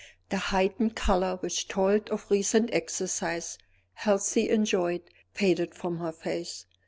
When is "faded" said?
5.31-5.75